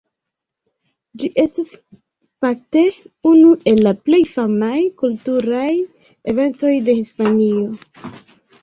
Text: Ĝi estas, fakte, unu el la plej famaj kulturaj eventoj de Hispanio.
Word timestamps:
Ĝi 1.23 1.27
estas, 1.43 1.69
fakte, 2.45 2.83
unu 3.33 3.53
el 3.73 3.85
la 3.89 3.95
plej 4.09 4.23
famaj 4.39 4.79
kulturaj 5.03 5.71
eventoj 6.35 6.77
de 6.91 7.01
Hispanio. 7.03 8.13